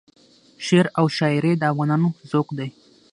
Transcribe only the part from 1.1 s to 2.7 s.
شایري د افغانانو ذوق دی.